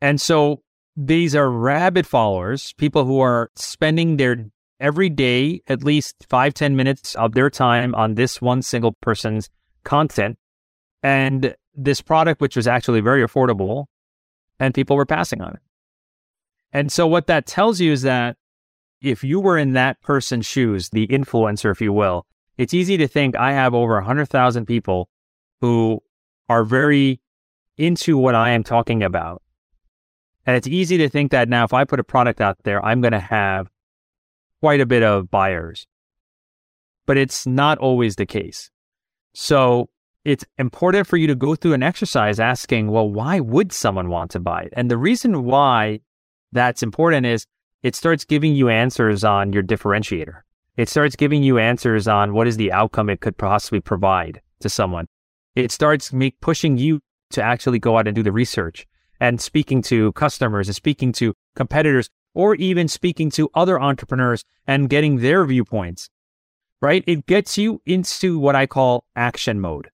[0.00, 0.62] And so
[0.96, 4.46] these are rabid followers, people who are spending their
[4.78, 9.50] every day at least five ten minutes of their time on this one single person's
[9.82, 10.38] content.
[11.02, 13.86] And this product, which was actually very affordable,
[14.60, 15.62] and people were passing on it.
[16.72, 18.36] And so what that tells you is that
[19.00, 23.08] if you were in that person's shoes, the influencer, if you will, it's easy to
[23.08, 25.08] think I have over 100,000 people
[25.60, 26.02] who
[26.48, 27.20] are very
[27.76, 29.42] into what I am talking about.
[30.46, 33.00] And it's easy to think that now if I put a product out there, I'm
[33.00, 33.68] going to have
[34.60, 35.86] quite a bit of buyers.
[37.04, 38.70] But it's not always the case.
[39.34, 39.90] So
[40.24, 44.30] it's important for you to go through an exercise asking, well, why would someone want
[44.32, 44.72] to buy it?
[44.76, 46.00] And the reason why
[46.52, 47.46] that's important is
[47.82, 50.40] it starts giving you answers on your differentiator.
[50.76, 54.68] It starts giving you answers on what is the outcome it could possibly provide to
[54.68, 55.06] someone.
[55.54, 58.86] It starts make, pushing you to actually go out and do the research
[59.20, 64.90] and speaking to customers and speaking to competitors or even speaking to other entrepreneurs and
[64.90, 66.10] getting their viewpoints,
[66.82, 67.02] right?
[67.06, 69.88] It gets you into what I call action mode.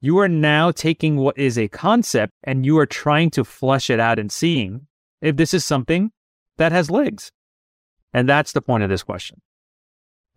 [0.00, 3.98] You are now taking what is a concept and you are trying to flesh it
[3.98, 4.86] out and seeing
[5.20, 6.12] if this is something
[6.62, 7.32] that has legs.
[8.14, 9.40] And that's the point of this question.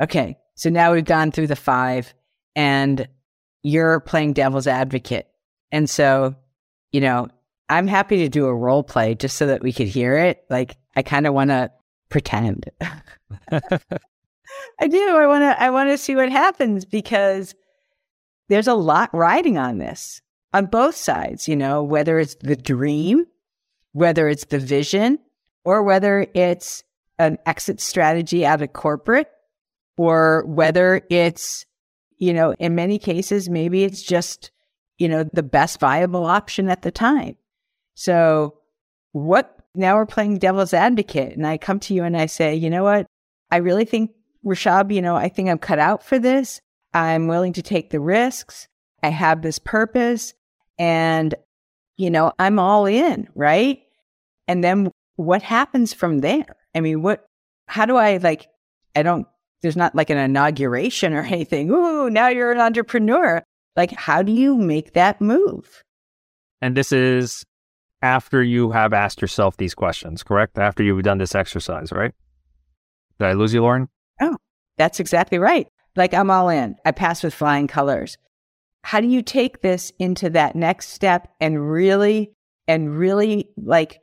[0.02, 0.38] Okay.
[0.56, 2.16] So now we've gone through the five
[2.56, 3.08] and
[3.62, 5.28] you're playing devil's advocate.
[5.72, 6.36] And so,
[6.92, 7.28] you know,
[7.70, 10.44] I'm happy to do a role play just so that we could hear it.
[10.50, 11.72] Like I kind of want to
[12.10, 12.72] pretend.
[13.52, 15.18] I do.
[15.18, 17.54] I want to I want to see what happens because
[18.50, 20.22] there's a lot riding on this
[20.54, 23.26] on both sides, you know, whether it's the dream,
[23.92, 25.20] whether it's the vision,
[25.66, 26.84] or whether it's
[27.20, 29.30] an exit strategy out of corporate,
[29.98, 31.66] or whether it's,
[32.18, 34.52] you know, in many cases, maybe it's just,
[34.98, 37.36] you know, the best viable option at the time.
[37.96, 38.60] So,
[39.14, 42.70] what now we're playing devil's advocate, and I come to you and I say, you
[42.70, 43.08] know what?
[43.52, 44.12] I really think,
[44.46, 46.62] Rushab, you know, I think I'm cut out for this.
[46.94, 48.68] I'm willing to take the risks.
[49.02, 50.34] I have this purpose,
[50.78, 51.34] and,
[51.98, 53.80] you know, I'm all in, right?
[54.48, 56.46] And then what happens from there?
[56.74, 57.26] I mean, what,
[57.68, 58.48] how do I like,
[58.96, 59.28] I don't,
[59.62, 61.70] there's not like an inauguration or anything.
[61.72, 63.44] Ooh, now you're an entrepreneur.
[63.76, 65.84] Like, how do you make that move?
[66.62, 67.44] And this is
[68.02, 70.58] after you have asked yourself these questions, correct?
[70.58, 72.14] After you've done this exercise, right?
[73.20, 73.88] Did I lose you, Loren?
[74.22, 74.38] Oh,
[74.78, 75.68] that's exactly right.
[75.96, 76.76] Like I'm all in.
[76.86, 78.18] I pass with flying colors.
[78.84, 82.34] How do you take this into that next step and really,
[82.68, 84.00] and really like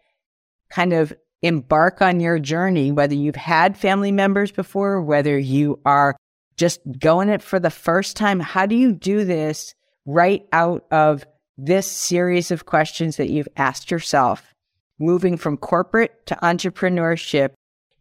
[0.72, 6.16] kind of embark on your journey, whether you've had family members before, whether you are
[6.56, 8.40] just going it for the first time?
[8.40, 9.74] How do you do this
[10.06, 11.24] right out of
[11.58, 14.54] this series of questions that you've asked yourself,
[14.98, 17.50] moving from corporate to entrepreneurship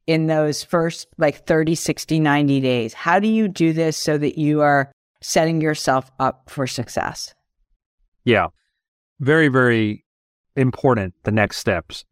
[0.08, 2.94] in those first like 30, 60, 90 days?
[2.94, 4.92] How do you do this so that you are
[5.22, 7.34] setting yourself up for success?
[8.24, 8.48] Yeah,
[9.20, 10.06] very, very
[10.56, 11.16] important.
[11.24, 12.06] The next steps.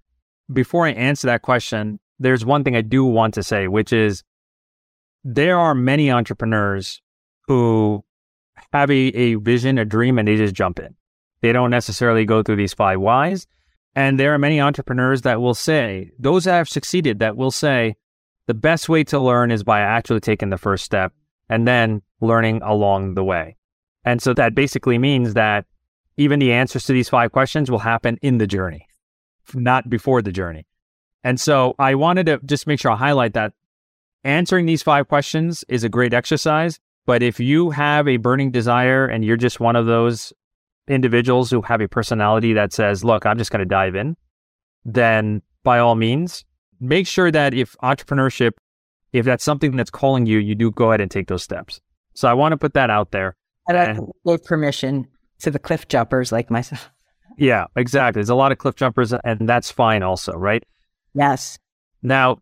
[0.52, 4.24] Before I answer that question, there's one thing I do want to say, which is
[5.24, 7.02] there are many entrepreneurs
[7.48, 8.04] who
[8.74, 10.96] have a, a vision, a dream, and they just jump in.
[11.42, 13.48] They don't necessarily go through these five whys.
[13.96, 17.96] And there are many entrepreneurs that will say, those that have succeeded, that will say,
[18.46, 21.14] the best way to learn is by actually taking the first step
[21.50, 23.56] and then learning along the way.
[24.04, 25.66] And so that basically means that
[26.18, 28.88] even the answers to these five questions will happen in the journey,
[29.56, 30.66] not before the journey.
[31.24, 33.54] And so I wanted to just make sure I highlight that
[34.24, 36.80] answering these five questions is a great exercise.
[37.06, 40.32] But if you have a burning desire and you're just one of those
[40.88, 44.16] individuals who have a personality that says, look, I'm just going to dive in,
[44.86, 46.46] then by all means,
[46.80, 48.52] make sure that if entrepreneurship,
[49.12, 51.82] if that's something that's calling you, you do go ahead and take those steps.
[52.14, 53.36] So I want to put that out there.
[53.68, 55.08] And I give permission
[55.40, 56.92] to the cliff jumpers like myself.
[57.40, 58.20] Yeah, exactly.
[58.20, 60.64] There's a lot of cliff jumpers, and that's fine also, right?
[61.14, 61.58] Yes.
[62.02, 62.40] Now,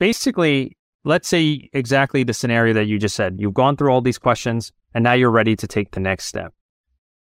[0.00, 3.36] basically, let's say exactly the scenario that you just said.
[3.38, 6.52] You've gone through all these questions, and now you're ready to take the next step.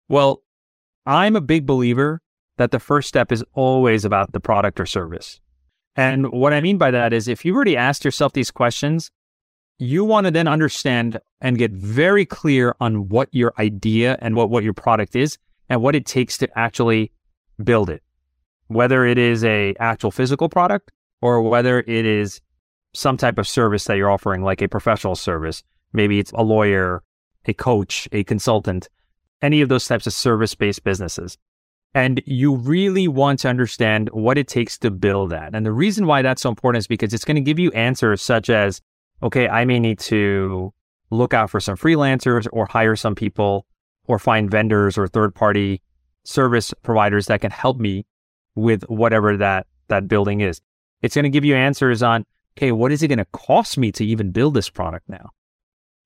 [0.09, 0.43] Well,
[1.05, 2.23] I'm a big believer
[2.57, 5.39] that the first step is always about the product or service.
[5.97, 9.11] And what I mean by that is if you've already asked yourself these questions,
[9.79, 14.49] you want to then understand and get very clear on what your idea and what,
[14.49, 15.37] what your product is
[15.73, 17.11] and what it takes to actually
[17.65, 18.03] build it.
[18.67, 20.93] Whether it is a actual physical product
[21.23, 22.43] or whether it is
[22.93, 25.63] some type of service that you're offering, like a professional service.
[25.95, 27.03] Maybe it's a lawyer,
[27.47, 28.91] a coach, a consultant,
[29.41, 31.39] any of those types of service based businesses.
[31.95, 35.55] And you really want to understand what it takes to build that.
[35.55, 38.21] And the reason why that's so important is because it's going to give you answers
[38.21, 38.83] such as,
[39.23, 40.75] okay, I may need to
[41.11, 43.65] look out for some freelancers or hire some people
[44.07, 45.81] or find vendors or third party
[46.25, 48.07] service providers that can help me
[48.55, 50.61] with whatever that, that building is.
[51.01, 52.25] It's going to give you answers on,
[52.57, 55.31] okay, what is it going to cost me to even build this product now?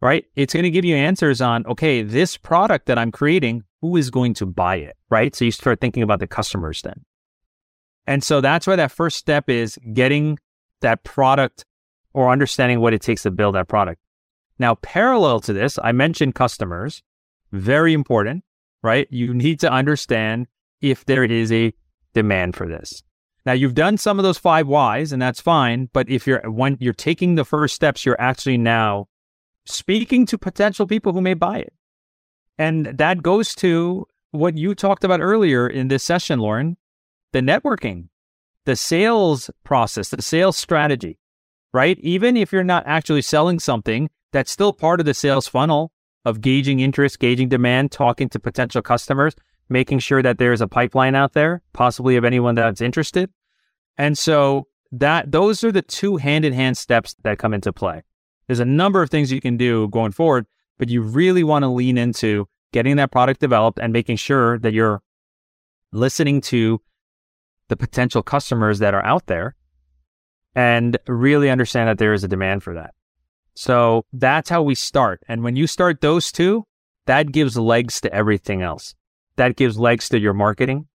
[0.00, 0.26] Right?
[0.36, 4.10] It's going to give you answers on, okay, this product that I'm creating, who is
[4.10, 4.96] going to buy it?
[5.10, 5.34] Right?
[5.34, 7.04] So you start thinking about the customers then.
[8.06, 10.38] And so that's why that first step is getting
[10.80, 11.64] that product
[12.14, 14.00] or understanding what it takes to build that product.
[14.58, 17.02] Now, parallel to this, I mentioned customers,
[17.56, 18.44] very important,
[18.82, 19.06] right?
[19.10, 20.46] You need to understand
[20.80, 21.72] if there is a
[22.14, 23.02] demand for this.
[23.44, 26.76] Now you've done some of those five whys and that's fine, but if you're when
[26.80, 29.06] you're taking the first steps, you're actually now
[29.66, 31.72] speaking to potential people who may buy it.
[32.58, 36.76] And that goes to what you talked about earlier in this session, Loren,
[37.32, 38.08] the networking,
[38.64, 41.18] the sales process, the sales strategy,
[41.72, 41.98] right?
[42.00, 45.92] Even if you're not actually selling something, that's still part of the sales funnel
[46.26, 49.34] of gauging interest, gauging demand, talking to potential customers
[49.68, 53.30] making sure that there's a pipeline out there, possibly of anyone that's interested.
[53.98, 58.02] And so that those are the two hand in hand steps that come into play.
[58.46, 60.46] There's a number of things you can do going forward,
[60.78, 64.72] but you really want to lean into getting that product developed and making sure that
[64.72, 65.02] you're
[65.92, 66.80] listening to
[67.68, 69.56] the potential customers that are out there
[70.54, 72.94] and really understand that there is a demand for that.
[73.56, 75.22] So that's how we start.
[75.28, 76.64] And when you start those two,
[77.06, 78.94] that gives legs to everything else
[79.36, 80.88] that gives legs to your marketing.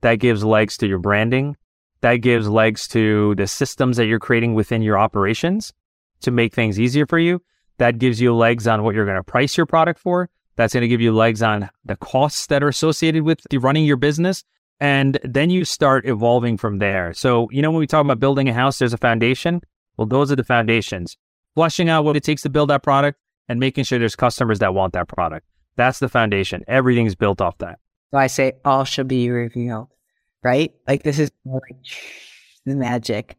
[0.00, 1.56] That gives legs to your branding.
[2.00, 5.72] That gives legs to the systems that you're creating within your operations
[6.20, 7.42] to make things easier for you.
[7.78, 10.30] That gives you legs on what you're going to price your product for.
[10.56, 13.96] That's going to give you legs on the costs that are associated with running your
[13.96, 14.44] business.
[14.80, 17.12] And then you start evolving from there.
[17.12, 19.60] So, you know, when we talk about building a house, there's a foundation.
[19.96, 21.16] Well, those are the foundations.
[21.58, 24.74] Flushing out what it takes to build that product and making sure there's customers that
[24.74, 25.44] want that product.
[25.74, 26.62] That's the foundation.
[26.68, 27.80] Everything's built off that.
[28.12, 29.88] So I say all shall be revealed,
[30.44, 30.72] right?
[30.86, 33.36] Like this is the magic.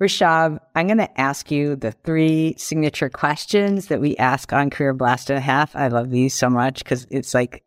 [0.00, 4.94] Rushab, I'm going to ask you the three signature questions that we ask on Career
[4.94, 5.74] Blast and a Half.
[5.74, 7.64] I love these so much because it's like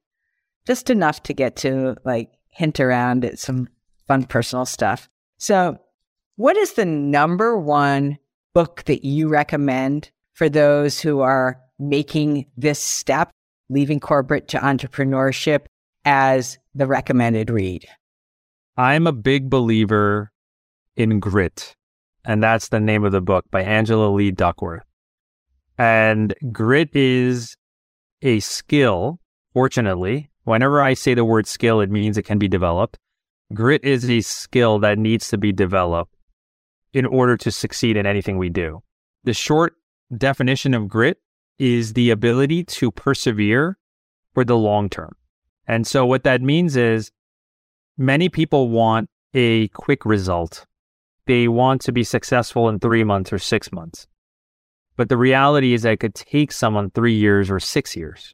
[0.65, 3.67] just enough to get to like hint around at some
[4.07, 5.09] fun personal stuff.
[5.37, 5.79] So,
[6.37, 8.19] what is the number one
[8.53, 13.31] book that you recommend for those who are making this step,
[13.69, 15.65] leaving corporate to entrepreneurship
[16.05, 17.87] as the recommended read?
[18.77, 20.31] I'm a big believer
[20.95, 21.75] in grit,
[22.25, 24.83] and that's the name of the book by Angela Lee Duckworth.
[25.77, 27.55] And grit is
[28.21, 29.19] a skill,
[29.53, 30.29] fortunately.
[30.43, 32.97] Whenever I say the word skill, it means it can be developed.
[33.53, 36.13] Grit is a skill that needs to be developed
[36.93, 38.81] in order to succeed in anything we do.
[39.23, 39.75] The short
[40.15, 41.17] definition of grit
[41.57, 43.77] is the ability to persevere
[44.33, 45.15] for the long term.
[45.67, 47.11] And so what that means is
[47.97, 50.65] many people want a quick result.
[51.27, 54.07] They want to be successful in three months or six months.
[54.97, 58.33] But the reality is that it could take someone three years or six years.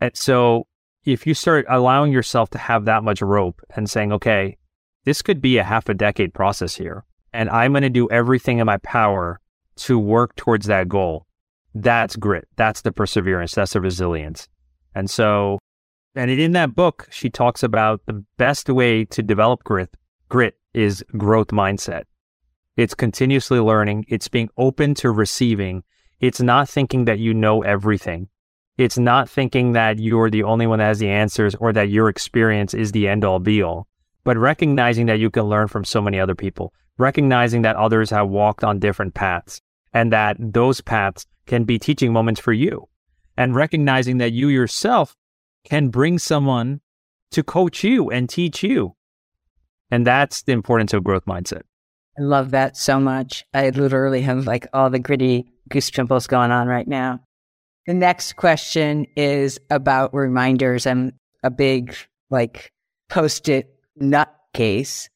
[0.00, 0.66] And so
[1.04, 4.56] if you start allowing yourself to have that much rope and saying, okay,
[5.04, 8.58] this could be a half a decade process here, and I'm going to do everything
[8.58, 9.40] in my power
[9.76, 11.26] to work towards that goal,
[11.74, 12.48] That's grit.
[12.56, 13.54] That's the perseverance.
[13.54, 14.48] That's the resilience.
[14.94, 15.58] And so,
[16.14, 19.96] and in that book, she talks about the best way to develop grit,
[20.28, 22.04] grit is growth mindset.
[22.76, 24.06] It's continuously learning.
[24.08, 25.84] It's being open to receiving.
[26.18, 28.28] It's not thinking that you know everything.
[28.78, 32.08] It's not thinking that you're the only one that has the answers or that your
[32.08, 33.86] experience is the end all be all,
[34.24, 38.28] but recognizing that you can learn from so many other people, recognizing that others have
[38.28, 39.60] walked on different paths
[39.92, 42.88] and that those paths can be teaching moments for you
[43.36, 45.16] and recognizing that you yourself
[45.64, 46.80] can bring someone
[47.32, 48.94] to coach you and teach you.
[49.90, 51.62] And that's the importance of growth mindset.
[52.18, 53.44] I love that so much.
[53.54, 57.20] I literally have like all the gritty goose pimples going on right now.
[57.86, 60.86] The next question is about reminders.
[60.86, 61.94] I'm a big
[62.30, 62.72] like
[63.08, 65.08] post it nut case.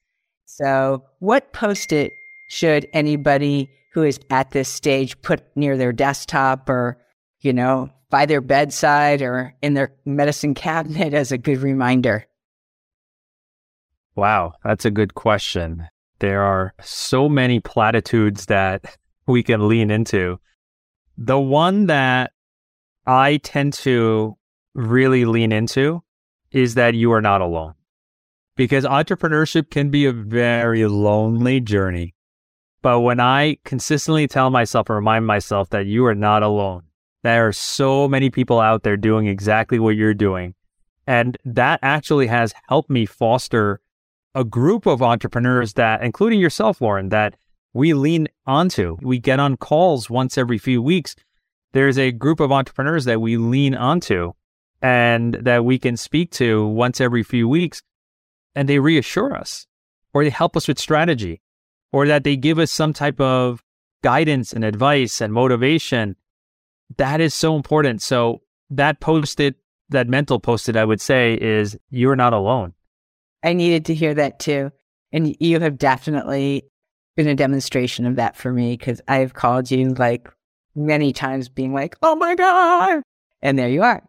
[0.57, 2.13] So, what post it
[2.49, 6.97] should anybody who is at this stage put near their desktop or,
[7.41, 12.27] you know, by their bedside or in their medicine cabinet as a good reminder?
[14.15, 15.89] Wow, that's a good question.
[16.21, 18.97] There are so many platitudes that
[19.27, 20.39] we can lean into.
[21.19, 22.31] The one that
[23.09, 24.37] I tend to
[24.73, 26.05] really lean into
[26.53, 27.75] is that you are not alone.
[28.57, 32.15] Because entrepreneurship can be a very lonely journey.
[32.83, 36.83] But when I consistently tell myself and remind myself that you are not alone,
[37.23, 40.55] there are so many people out there doing exactly what you're doing.
[41.07, 43.81] And that actually has helped me foster
[44.35, 47.37] a group of entrepreneurs that, including yourself, Loren, that
[47.73, 48.99] we lean onto.
[49.01, 51.17] We get on calls once every few weeks.
[51.73, 54.33] There's a group of entrepreneurs that we lean onto
[54.81, 57.83] and that we can speak to once every few weeks.
[58.55, 59.67] And they reassure us
[60.13, 61.41] or they help us with strategy
[61.93, 63.63] or that they give us some type of
[64.03, 66.17] guidance and advice and motivation.
[66.97, 68.03] That is so important.
[68.03, 69.57] So that post it,
[69.91, 72.75] that mental post it, I would say is you're not alone.
[73.43, 74.71] I needed to hear that too.
[75.13, 76.65] And you have definitely
[77.17, 80.29] been a demonstration of that for me because I've called you like
[80.75, 83.03] many times being like, oh my God.
[83.43, 84.03] And there you are.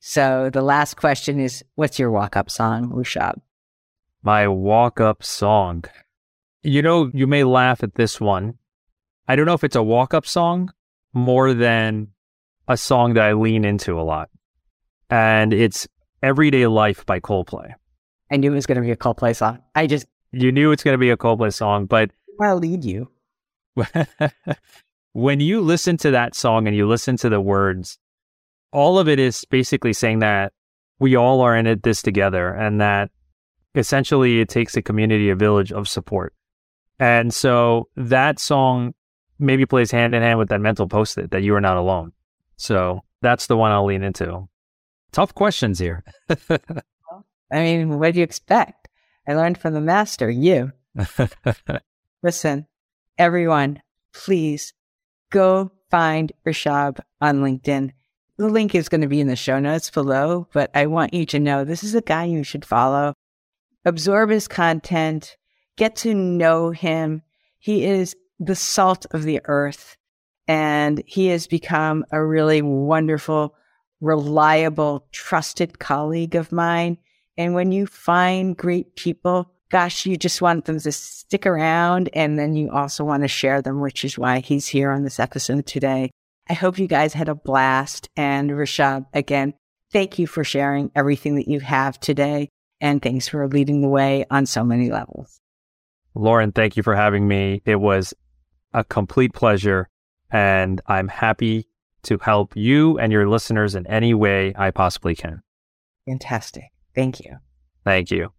[0.00, 3.34] So the last question is what's your walk up song, Rushab?
[4.22, 5.84] My walk up song.
[6.62, 8.54] You know, you may laugh at this one.
[9.26, 10.72] I don't know if it's a walk up song
[11.12, 12.08] more than
[12.68, 14.28] a song that I lean into a lot.
[15.08, 15.88] And it's
[16.22, 17.72] Everyday Life by Coldplay.
[18.30, 19.60] I knew it was going to be a Coldplay song.
[19.74, 20.06] I just.
[20.32, 22.10] You knew it's going to be a Coldplay song, but.
[22.40, 23.10] I'll lead you.
[25.12, 27.98] when you listen to that song and you listen to the words,
[28.72, 30.52] all of it is basically saying that
[30.98, 33.10] we all are in it this together and that
[33.74, 36.34] essentially it takes a community, a village of support.
[36.98, 38.94] And so that song
[39.38, 42.12] maybe plays hand in hand with that mental post it that you are not alone.
[42.56, 44.48] So that's the one I'll lean into.
[45.12, 46.04] Tough questions here.
[47.50, 48.88] I mean, what do you expect?
[49.26, 50.72] I learned from the master, you.
[52.22, 52.66] Listen,
[53.18, 54.74] everyone, please
[55.30, 57.92] go find Rushab on LinkedIn.
[58.36, 61.26] The link is going to be in the show notes below, but I want you
[61.26, 63.14] to know this is a guy you should follow.
[63.84, 65.36] Absorb his content,
[65.76, 67.22] get to know him.
[67.58, 69.96] He is the salt of the earth
[70.48, 73.54] and he has become a really wonderful,
[74.00, 76.98] reliable, trusted colleague of mine.
[77.36, 82.38] And when you find great people, gosh, you just want them to stick around and
[82.38, 85.66] then you also want to share them, which is why he's here on this episode
[85.66, 86.10] today.
[86.48, 88.08] I hope you guys had a blast.
[88.16, 89.54] And Rushab, again,
[89.92, 92.48] thank you for sharing everything that you have today.
[92.80, 95.40] And thanks for leading the way on so many levels.
[96.14, 97.62] Loren, thank you for having me.
[97.64, 98.14] It was
[98.72, 99.88] a complete pleasure,
[100.30, 101.66] and I'm happy
[102.04, 105.42] to help you and your listeners in any way I possibly can.
[106.06, 106.70] Fantastic.
[106.94, 107.36] Thank you.
[107.84, 108.32] Thank you.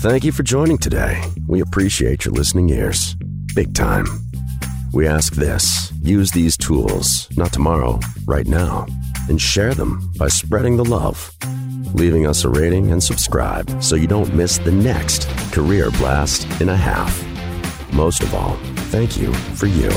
[0.00, 1.22] Thank you for joining today.
[1.46, 3.16] We appreciate your listening ears.
[3.54, 4.06] Big time.
[4.92, 8.86] We ask this use these tools, not tomorrow, right now,
[9.30, 11.34] and share them by spreading the love
[11.94, 16.68] leaving us a rating and subscribe so you don't miss the next career blast in
[16.68, 17.24] a half.
[17.92, 18.56] Most of all,
[18.90, 19.90] thank you for you.